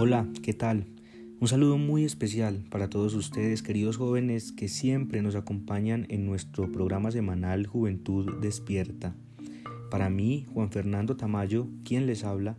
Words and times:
Hola, 0.00 0.28
¿qué 0.42 0.54
tal? 0.54 0.84
Un 1.40 1.48
saludo 1.48 1.76
muy 1.76 2.04
especial 2.04 2.64
para 2.70 2.88
todos 2.88 3.14
ustedes, 3.14 3.64
queridos 3.64 3.96
jóvenes, 3.96 4.52
que 4.52 4.68
siempre 4.68 5.22
nos 5.22 5.34
acompañan 5.34 6.06
en 6.08 6.24
nuestro 6.24 6.70
programa 6.70 7.10
semanal 7.10 7.66
Juventud 7.66 8.40
Despierta. 8.40 9.16
Para 9.90 10.08
mí, 10.08 10.46
Juan 10.54 10.70
Fernando 10.70 11.16
Tamayo, 11.16 11.66
quien 11.82 12.06
les 12.06 12.22
habla, 12.22 12.56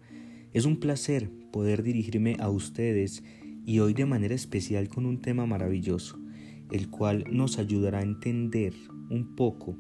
es 0.52 0.66
un 0.66 0.82
placer 0.82 1.32
poder 1.54 1.82
dirigirme 1.82 2.36
a 2.42 2.50
ustedes 2.50 3.24
y 3.66 3.80
hoy 3.80 3.94
de 3.94 4.06
manera 4.06 4.36
especial 4.36 4.90
con 4.90 5.06
un 5.06 5.22
tema 5.22 5.46
maravilloso, 5.46 6.20
el 6.74 6.90
cual 6.90 7.24
nos 7.32 7.58
ayudará 7.58 8.00
a 8.00 8.04
entender 8.04 8.74
un 9.10 9.38
poco, 9.38 9.78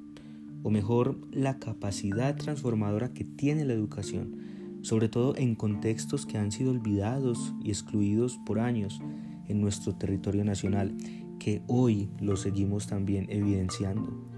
o 0.64 0.70
mejor, 0.70 1.20
la 1.34 1.60
capacidad 1.60 2.38
transformadora 2.38 3.12
que 3.12 3.26
tiene 3.26 3.66
la 3.66 3.74
educación 3.74 4.59
sobre 4.82 5.10
todo 5.10 5.36
en 5.38 5.56
contextos 5.56 6.26
que 6.26 6.38
han 6.38 6.52
sido 6.52 6.72
olvidados 6.72 7.54
y 7.64 7.70
excluidos 7.70 8.40
por 8.46 8.60
años 8.60 9.02
en 9.48 9.62
nuestro 9.62 9.96
territorio 9.96 10.44
nacional, 10.44 10.96
que 11.40 11.62
hoy 11.68 12.10
lo 12.20 12.36
seguimos 12.36 12.88
también 12.88 13.28
evidenciando. 13.30 14.30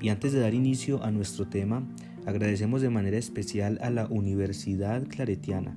Y 0.00 0.08
antes 0.08 0.32
de 0.32 0.40
dar 0.40 0.54
inicio 0.54 1.02
a 1.04 1.10
nuestro 1.10 1.46
tema, 1.48 1.86
agradecemos 2.26 2.80
de 2.82 2.90
manera 2.90 3.18
especial 3.18 3.78
a 3.82 3.90
la 3.90 4.06
Universidad 4.06 5.06
Claretiana, 5.06 5.76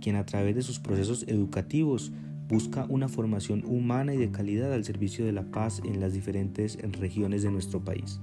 quien 0.00 0.16
a 0.16 0.26
través 0.26 0.54
de 0.54 0.62
sus 0.62 0.78
procesos 0.78 1.24
educativos 1.28 2.12
busca 2.48 2.86
una 2.88 3.08
formación 3.08 3.64
humana 3.64 4.14
y 4.14 4.18
de 4.18 4.30
calidad 4.30 4.72
al 4.72 4.84
servicio 4.84 5.24
de 5.24 5.32
la 5.32 5.50
paz 5.50 5.80
en 5.84 6.00
las 6.00 6.12
diferentes 6.12 6.78
regiones 7.00 7.42
de 7.42 7.50
nuestro 7.50 7.82
país. 7.82 8.20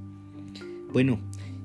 Bueno, 0.93 1.19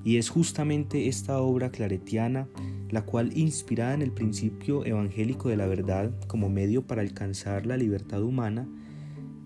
y 0.04 0.16
es 0.16 0.30
justamente 0.30 1.08
esta 1.08 1.40
obra 1.40 1.70
claretiana 1.70 2.48
la 2.90 3.02
cual 3.02 3.36
inspirada 3.36 3.94
en 3.94 4.02
el 4.02 4.12
principio 4.12 4.84
evangélico 4.84 5.48
de 5.48 5.56
la 5.56 5.66
verdad 5.66 6.12
como 6.26 6.48
medio 6.48 6.86
para 6.86 7.02
alcanzar 7.02 7.66
la 7.66 7.76
libertad 7.76 8.22
humana, 8.22 8.68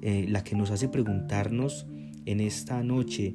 eh, 0.02 0.26
la 0.28 0.44
que 0.44 0.56
nos 0.56 0.70
hace 0.70 0.88
preguntarnos 0.88 1.86
en 2.26 2.40
esta 2.40 2.82
noche 2.82 3.34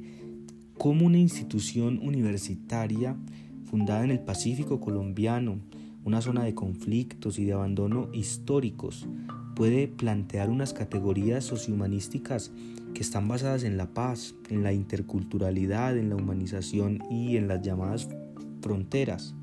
cómo 0.78 1.06
una 1.06 1.18
institución 1.18 1.98
universitaria 2.02 3.16
fundada 3.64 4.04
en 4.04 4.10
el 4.10 4.20
Pacífico 4.20 4.80
colombiano, 4.80 5.60
una 6.04 6.20
zona 6.20 6.44
de 6.44 6.54
conflictos 6.54 7.38
y 7.38 7.44
de 7.44 7.52
abandono 7.52 8.08
históricos, 8.12 9.08
puede 9.56 9.88
plantear 9.88 10.50
unas 10.50 10.72
categorías 10.72 11.44
sociohumanísticas 11.44 12.52
que 12.94 13.00
están 13.00 13.26
basadas 13.26 13.64
en 13.64 13.76
la 13.76 13.92
paz, 13.92 14.34
en 14.48 14.62
la 14.62 14.72
interculturalidad, 14.72 15.96
en 15.96 16.10
la 16.10 16.16
humanización 16.16 17.02
y 17.10 17.36
en 17.36 17.48
las 17.48 17.62
llamadas 17.62 18.08
fronteras. 18.60 19.34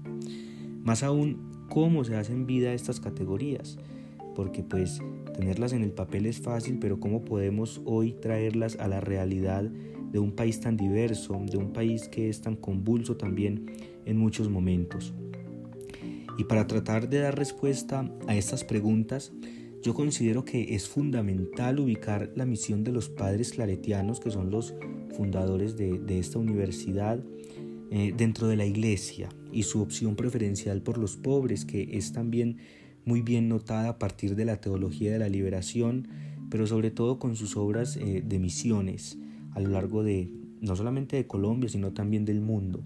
Más 0.84 1.02
aún, 1.04 1.52
cómo 1.70 2.04
se 2.04 2.16
hacen 2.16 2.46
vida 2.46 2.74
estas 2.74 3.00
categorías, 3.00 3.78
porque 4.36 4.64
pues 4.64 5.02
tenerlas 5.34 5.74
en 5.74 5.82
el 5.82 5.92
papel 5.92 6.26
es 6.26 6.40
fácil, 6.40 6.78
pero 6.80 7.00
cómo 7.00 7.24
podemos 7.24 7.82
hoy 7.86 8.14
traerlas 8.14 8.78
a 8.80 8.88
la 8.88 9.00
realidad 9.00 9.64
de 9.64 10.20
un 10.20 10.34
país 10.34 10.60
tan 10.60 10.78
diverso, 10.78 11.42
de 11.50 11.58
un 11.58 11.74
país 11.74 12.08
que 12.08 12.30
es 12.30 12.42
tan 12.42 12.56
convulso 12.56 13.18
también 13.18 13.66
en 14.06 14.18
muchos 14.18 14.50
momentos. 14.50 15.14
Y 16.38 16.44
para 16.46 16.68
tratar 16.68 17.10
de 17.10 17.20
dar 17.20 17.38
respuesta 17.38 18.12
a 18.28 18.36
estas 18.36 18.64
preguntas, 18.64 19.32
yo 19.82 19.94
considero 19.94 20.46
que 20.46 20.76
es 20.76 20.88
fundamental 20.88 21.80
ubicar 21.80 22.32
la 22.36 22.46
misión 22.46 22.84
de 22.84 22.92
los 22.92 23.10
padres 23.10 23.52
claretianos, 23.52 24.20
que 24.20 24.32
son 24.32 24.50
los 24.50 24.74
fundadores 25.16 25.78
de, 25.78 26.00
de 26.00 26.20
esta 26.20 26.40
universidad, 26.40 27.24
eh, 27.96 28.12
dentro 28.18 28.48
de 28.48 28.56
la 28.56 28.66
iglesia 28.66 29.30
y 29.52 29.62
su 29.62 29.80
opción 29.80 30.16
preferencial 30.16 30.82
por 30.82 30.98
los 30.98 31.16
pobres, 31.16 31.64
que 31.64 31.96
es 31.96 32.12
también 32.12 32.58
muy 33.06 33.22
bien 33.22 33.48
notada 33.48 33.88
a 33.88 34.00
partir 34.00 34.36
de 34.36 34.46
la 34.46 34.60
teología 34.60 35.12
de 35.12 35.20
la 35.20 35.30
liberación, 35.30 36.08
pero 36.50 36.66
sobre 36.66 36.90
todo 36.90 37.20
con 37.20 37.36
sus 37.36 37.56
obras 37.56 37.96
eh, 37.98 38.24
de 38.26 38.40
misiones 38.40 39.20
a 39.52 39.60
lo 39.60 39.70
largo 39.70 40.02
de 40.02 40.32
no 40.60 40.76
solamente 40.76 41.18
de 41.18 41.28
Colombia, 41.28 41.70
sino 41.70 41.94
también 41.94 42.26
del 42.26 42.42
mundo. 42.42 42.84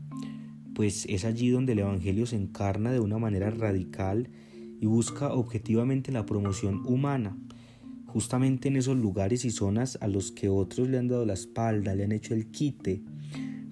Pues 0.76 1.06
es 1.08 1.24
allí 1.24 1.52
donde 1.52 1.72
el 1.72 1.80
Evangelio 1.80 2.26
se 2.26 2.36
encarna 2.36 2.92
de 2.92 3.00
una 3.00 3.18
manera 3.18 3.50
radical 3.50 4.28
y 4.81 4.88
busca 4.88 5.31
objetivamente 5.31 6.12
la 6.12 6.26
promoción 6.26 6.86
humana, 6.86 7.38
justamente 8.08 8.68
en 8.68 8.76
esos 8.76 8.98
lugares 8.98 9.46
y 9.46 9.52
zonas 9.52 9.98
a 10.02 10.10
los 10.10 10.34
que 10.34 10.50
otros 10.50 10.90
le 10.90 10.98
han 10.98 11.08
dado 11.08 11.26
la 11.26 11.34
espalda, 11.34 11.96
le 11.96 12.04
han 12.04 12.12
hecho 12.12 12.34
el 12.34 12.48
quite, 12.52 13.04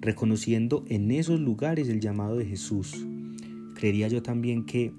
reconociendo 0.06 0.84
en 0.88 1.10
esos 1.10 1.40
lugares 1.40 1.88
el 1.88 2.00
llamado 2.00 2.36
de 2.36 2.46
Jesús. 2.46 3.04
Creería 3.74 4.08
yo 4.08 4.22
también 4.22 4.64
que 4.64 4.94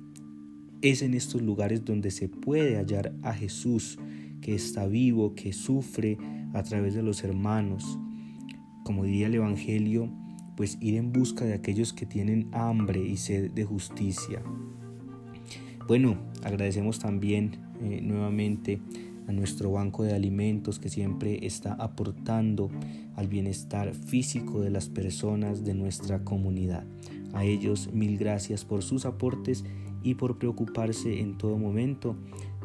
es 0.82 1.02
en 1.02 1.14
estos 1.14 1.42
lugares 1.42 1.86
donde 1.86 2.12
se 2.12 2.28
puede 2.28 2.76
hallar 2.76 3.14
a 3.24 3.34
Jesús, 3.34 3.98
que 4.42 4.54
está 4.54 4.86
vivo, 4.86 5.34
que 5.34 5.54
sufre 5.54 6.18
a 6.54 6.62
través 6.62 6.94
de 6.94 7.04
los 7.04 7.24
hermanos. 7.24 7.98
Como 8.84 9.06
diría 9.06 9.28
el 9.28 9.36
Evangelio, 9.36 10.12
pues 10.56 10.78
ir 10.82 10.96
en 10.96 11.14
busca 11.14 11.46
de 11.46 11.54
aquellos 11.54 11.94
que 11.94 12.06
tienen 12.06 12.50
hambre 12.52 13.02
y 13.02 13.16
sed 13.16 13.52
de 13.52 13.64
justicia. 13.64 14.44
Bueno, 15.88 16.18
agradecemos 16.44 17.00
también 17.00 17.60
eh, 17.82 18.02
nuevamente 18.04 18.82
a 19.28 19.34
nuestro 19.34 19.72
banco 19.72 20.04
de 20.04 20.14
alimentos 20.14 20.80
que 20.80 20.90
siempre 20.90 21.46
está 21.46 21.74
aportando 21.74 22.70
al 23.16 23.28
bienestar 23.28 23.94
físico 23.94 24.62
de 24.62 24.70
las 24.70 24.88
personas 24.88 25.64
de 25.64 25.74
nuestra 25.74 26.24
comunidad. 26.24 26.86
A 27.34 27.44
ellos 27.44 27.92
mil 27.94 28.18
gracias 28.18 28.64
por 28.64 28.84
sus 28.84 29.06
aportes 29.06 29.66
y 30.04 30.16
por 30.16 30.38
preocuparse 30.38 31.20
en 31.20 31.38
todo 31.38 31.58
momento 31.58 32.16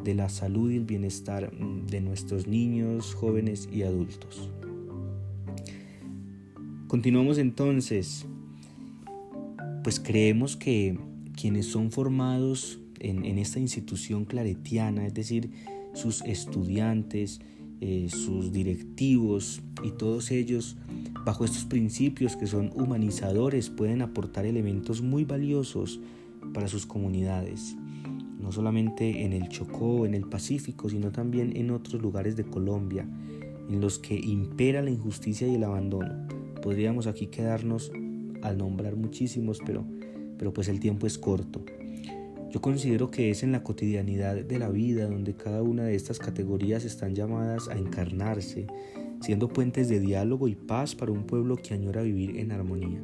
de 0.05 0.15
la 0.15 0.29
salud 0.29 0.71
y 0.71 0.77
el 0.77 0.85
bienestar 0.85 1.53
mm, 1.53 1.87
de 1.87 2.01
nuestros 2.01 2.47
niños, 2.47 3.15
jóvenes 3.15 3.69
y 3.73 3.83
adultos. 3.83 4.51
Continuamos 6.87 7.39
entonces, 7.39 8.27
pues 9.83 9.99
creemos 9.99 10.57
que 10.57 10.99
quienes 11.35 11.67
son 11.67 11.91
formados 11.91 12.79
en, 13.01 13.25
en 13.25 13.39
esta 13.39 13.59
institución 13.59 14.27
claretiana, 14.27 15.07
es 15.07 15.15
decir, 15.15 15.51
sus 15.95 16.23
estudiantes, 16.23 17.41
eh, 17.81 18.09
sus 18.11 18.53
directivos 18.53 19.61
y 19.83 19.91
todos 19.91 20.31
ellos, 20.31 20.77
bajo 21.25 21.45
estos 21.45 21.65
principios 21.65 22.37
que 22.37 22.47
son 22.47 22.71
humanizadores, 22.75 23.71
pueden 23.71 24.03
aportar 24.03 24.47
elementos 24.47 25.03
muy 25.03 25.25
valiosos 25.25 26.01
para 26.55 26.69
sus 26.69 26.87
comunidades, 26.87 27.77
no 28.41 28.53
solamente 28.53 29.25
en 29.25 29.33
el 29.33 29.49
Chocó, 29.49 30.07
en 30.07 30.15
el 30.15 30.29
Pacífico, 30.29 30.89
sino 30.89 31.11
también 31.11 31.57
en 31.57 31.71
otros 31.71 32.01
lugares 32.01 32.37
de 32.37 32.45
Colombia, 32.45 33.05
en 33.69 33.81
los 33.81 33.99
que 33.99 34.15
impera 34.15 34.83
la 34.83 34.91
injusticia 34.91 35.49
y 35.49 35.55
el 35.57 35.65
abandono. 35.65 36.29
Podríamos 36.63 37.07
aquí 37.07 37.27
quedarnos 37.27 37.91
al 38.43 38.59
nombrar 38.59 38.97
muchísimos, 38.97 39.59
pero, 39.65 39.85
pero 40.39 40.53
pues 40.53 40.69
el 40.69 40.79
tiempo 40.79 41.07
es 41.07 41.19
corto. 41.19 41.65
Yo 42.53 42.61
considero 42.61 43.11
que 43.11 43.31
es 43.31 43.43
en 43.43 43.51
la 43.51 43.63
cotidianidad 43.63 44.35
de 44.37 44.59
la 44.59 44.69
vida 44.69 45.09
donde 45.09 45.35
cada 45.35 45.63
una 45.63 45.85
de 45.85 45.95
estas 45.95 46.19
categorías 46.19 46.85
están 46.85 47.15
llamadas 47.15 47.69
a 47.69 47.79
encarnarse, 47.79 48.67
siendo 49.23 49.49
puentes 49.49 49.89
de 49.89 50.01
diálogo 50.01 50.49
y 50.49 50.55
paz 50.55 50.95
para 50.95 51.13
un 51.13 51.25
pueblo 51.25 51.57
que 51.57 51.73
añora 51.73 52.03
vivir 52.03 52.37
en 52.37 52.53
armonía. 52.53 53.03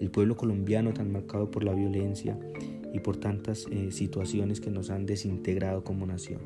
El 0.00 0.10
pueblo 0.10 0.38
colombiano 0.38 0.94
tan 0.94 1.12
marcado 1.12 1.50
por 1.50 1.62
la 1.62 1.74
violencia 1.74 2.38
y 2.94 3.00
por 3.00 3.18
tantas 3.18 3.66
eh, 3.70 3.92
situaciones 3.92 4.62
que 4.62 4.70
nos 4.70 4.88
han 4.88 5.04
desintegrado 5.04 5.84
como 5.84 6.06
nación. 6.06 6.40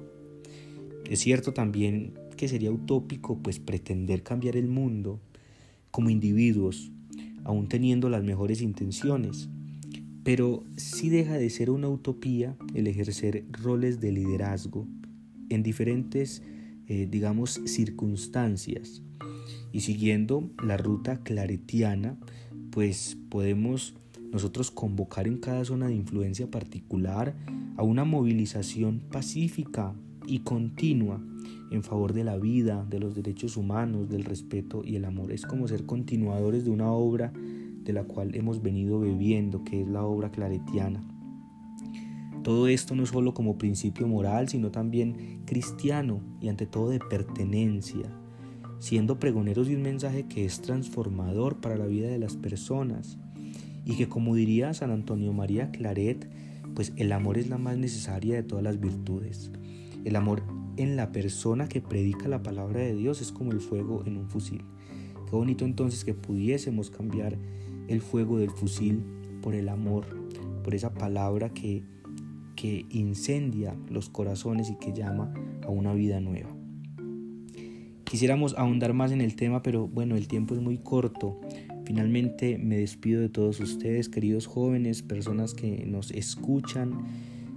Es 1.09 1.21
cierto 1.21 1.53
también 1.53 2.15
que 2.37 2.49
sería 2.49 2.73
utópico 2.73 3.39
pues 3.39 3.61
pretender 3.61 4.25
cambiar 4.25 4.57
el 4.57 4.67
mundo 4.67 5.21
como 5.93 6.11
individuos, 6.11 6.91
aún 7.45 7.69
teniendo 7.69 8.09
las 8.09 8.25
mejores 8.25 8.61
intenciones 8.61 9.49
pero 10.23 10.65
sí 10.77 11.09
deja 11.09 11.35
de 11.35 11.51
ser 11.51 11.71
una 11.71 11.89
utopía 11.89 12.57
el 12.75 12.87
ejercer 12.87 13.45
roles 13.51 14.01
de 14.01 14.13
liderazgo 14.13 14.87
en 15.49 15.63
diferentes, 15.63 16.43
eh, 16.87 17.09
digamos, 17.11 17.61
circunstancias. 17.65 19.03
Y 19.73 19.81
siguiendo 19.81 20.51
la 20.63 20.77
ruta 20.77 21.23
claretiana, 21.23 22.19
pues 22.71 23.17
podemos 23.29 23.95
nosotros 24.33 24.71
convocar 24.71 25.27
en 25.27 25.39
cada 25.39 25.65
zona 25.65 25.89
de 25.89 25.95
influencia 25.95 26.51
particular 26.51 27.35
a 27.77 27.83
una 27.83 28.05
movilización 28.05 29.01
pacífica 29.11 29.95
y 30.27 30.41
continua 30.41 31.21
en 31.71 31.83
favor 31.83 32.13
de 32.13 32.25
la 32.25 32.37
vida, 32.37 32.85
de 32.89 33.01
los 33.01 33.15
derechos 33.15 33.57
humanos, 33.57 34.09
del 34.09 34.25
respeto 34.25 34.83
y 34.85 34.97
el 34.97 35.05
amor. 35.05 35.33
Es 35.33 35.47
como 35.47 35.67
ser 35.67 35.87
continuadores 35.87 36.65
de 36.65 36.71
una 36.71 36.91
obra 36.93 37.33
de 37.91 37.95
la 37.95 38.05
cual 38.05 38.35
hemos 38.37 38.63
venido 38.63 39.01
bebiendo, 39.01 39.65
que 39.65 39.83
es 39.83 39.89
la 39.89 40.05
obra 40.05 40.31
claretiana. 40.31 41.03
Todo 42.43 42.69
esto 42.69 42.95
no 42.95 43.05
solo 43.05 43.35
como 43.35 43.59
principio 43.59 44.07
moral, 44.07 44.49
sino 44.49 44.71
también 44.71 45.43
cristiano 45.45 46.21
y 46.41 46.49
ante 46.49 46.67
todo 46.67 46.91
de 46.91 47.01
pertenencia, 47.01 48.11
siendo 48.79 49.19
pregoneros 49.19 49.69
de 49.69 49.77
un 49.77 49.83
mensaje 49.83 50.27
que 50.27 50.45
es 50.45 50.63
transformador 50.63 51.61
para 51.61 51.77
la 51.77 51.87
vida 51.87 52.09
de 52.09 52.19
las 52.19 52.37
personas 52.37 53.19
y 53.85 53.97
que 53.97 54.09
como 54.09 54.35
diría 54.35 54.73
San 54.73 54.91
Antonio 54.91 55.33
María 55.33 55.71
Claret, 55.71 56.31
pues 56.75 56.93
el 56.97 57.13
amor 57.13 57.37
es 57.37 57.49
la 57.49 57.59
más 57.59 57.77
necesaria 57.77 58.37
de 58.37 58.43
todas 58.43 58.65
las 58.65 58.81
virtudes. 58.81 59.51
El 60.05 60.17
amor 60.17 60.43
en 60.77 60.97
la 60.97 61.13
persona 61.13 61.69
que 61.69 61.81
predica 61.81 62.29
la 62.29 62.43
palabra 62.43 62.81
de 62.81 62.95
Dios 62.95 63.21
es 63.21 63.33
como 63.33 63.53
el 63.53 63.61
fuego 63.61 64.03
en 64.07 64.17
un 64.17 64.31
fusil. 64.31 64.63
Qué 65.29 65.37
bonito 65.37 65.65
entonces 65.65 66.05
que 66.05 66.15
pudiésemos 66.15 66.91
cambiar 66.91 67.37
el 67.91 68.01
fuego 68.01 68.39
del 68.39 68.51
fusil 68.51 69.03
por 69.43 69.55
el 69.55 69.69
amor, 69.69 70.07
por 70.63 70.75
esa 70.75 70.95
palabra 70.95 71.51
que, 71.51 71.83
que 72.57 72.87
incendia 72.91 73.77
los 73.89 74.09
corazones 74.09 74.71
y 74.71 74.77
que 74.77 74.93
llama 74.93 75.35
a 75.65 75.71
una 75.71 75.93
vida 75.93 76.21
nueva. 76.21 76.51
Quisiéramos 78.05 78.57
ahondar 78.57 78.93
más 78.93 79.13
en 79.13 79.21
el 79.21 79.37
tema, 79.37 79.63
pero 79.63 79.87
bueno, 79.87 80.17
el 80.17 80.27
tiempo 80.27 80.55
es 80.55 80.61
muy 80.61 80.79
corto. 80.79 81.41
Finalmente 81.85 82.59
me 82.59 82.77
despido 82.77 83.21
de 83.21 83.29
todos 83.29 83.61
ustedes, 83.61 84.09
queridos 84.09 84.47
jóvenes, 84.47 85.03
personas 85.03 85.55
que 85.55 85.85
nos 85.87 86.11
escuchan. 86.11 87.05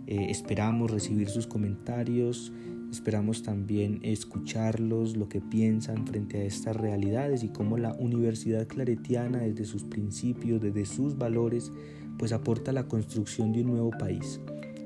Eh, 0.06 0.28
esperamos 0.30 0.92
recibir 0.92 1.30
sus 1.30 1.48
comentarios, 1.48 2.54
esperamos 2.94 3.44
también 3.44 4.00
escucharlos, 4.04 5.18
lo 5.18 5.28
que 5.28 5.42
piensan 5.42 6.08
frente 6.08 6.40
a 6.40 6.44
estas 6.44 6.76
realidades 6.76 7.44
y 7.44 7.50
cómo 7.50 7.78
la 7.78 7.94
Universidad 7.94 8.68
Claretiana 8.68 9.40
desde 9.40 9.66
sus 9.66 9.84
principios, 9.84 10.62
desde 10.62 10.86
sus 10.86 11.18
valores, 11.18 11.72
pues 12.18 12.32
aporta 12.32 12.72
la 12.72 12.88
construcción 12.88 13.52
de 13.52 13.62
un 13.62 13.68
nuevo 13.68 13.92
país. 13.92 14.40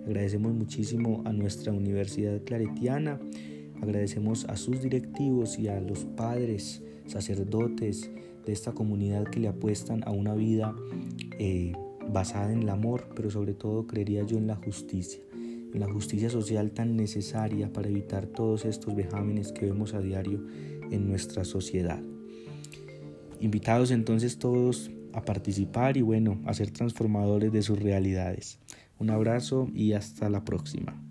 Agradecemos 0.05 0.53
muchísimo 0.53 1.21
a 1.25 1.33
nuestra 1.33 1.73
Universidad 1.73 2.41
Claretiana 2.43 3.19
Agradecemos 3.81 4.45
a 4.45 4.57
sus 4.57 4.81
directivos 4.81 5.59
y 5.59 5.67
a 5.67 5.79
los 5.79 6.05
padres, 6.05 6.81
sacerdotes 7.05 8.09
de 8.45 8.53
esta 8.53 8.73
comunidad 8.73 9.25
que 9.25 9.39
le 9.39 9.47
apuestan 9.47 10.03
a 10.05 10.11
una 10.11 10.33
vida 10.33 10.75
eh, 11.39 11.73
basada 12.11 12.51
en 12.51 12.63
el 12.63 12.69
amor, 12.69 13.09
pero 13.15 13.29
sobre 13.29 13.53
todo 13.53 13.85
creería 13.85 14.23
yo 14.23 14.37
en 14.37 14.47
la 14.47 14.55
justicia, 14.55 15.21
la 15.73 15.91
justicia 15.91 16.29
social 16.29 16.71
tan 16.71 16.95
necesaria 16.95 17.71
para 17.71 17.89
evitar 17.89 18.27
todos 18.27 18.65
estos 18.65 18.95
vejámenes 18.95 19.51
que 19.51 19.65
vemos 19.65 19.93
a 19.93 20.01
diario 20.01 20.45
en 20.91 21.07
nuestra 21.07 21.45
sociedad. 21.45 22.01
Invitados 23.39 23.91
entonces 23.91 24.39
todos 24.39 24.91
a 25.13 25.23
participar 25.23 25.97
y 25.97 26.01
bueno, 26.01 26.39
a 26.45 26.53
ser 26.53 26.71
transformadores 26.71 27.51
de 27.51 27.61
sus 27.61 27.79
realidades. 27.79 28.59
Un 28.99 29.09
abrazo 29.09 29.69
y 29.73 29.93
hasta 29.93 30.29
la 30.29 30.43
próxima. 30.43 31.01